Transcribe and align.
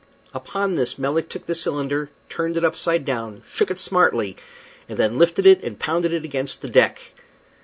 Upon 0.33 0.73
this 0.77 0.97
Melick 0.97 1.29
took 1.29 1.45
the 1.45 1.53
cylinder, 1.53 2.09
turned 2.27 2.57
it 2.57 2.63
upside 2.65 3.05
down, 3.05 3.43
shook 3.53 3.69
it 3.69 3.79
smartly, 3.79 4.35
and 4.89 4.97
then 4.97 5.19
lifted 5.19 5.45
it 5.45 5.61
and 5.61 5.77
pounded 5.77 6.11
it 6.11 6.25
against 6.25 6.63
the 6.63 6.69
deck. 6.69 7.11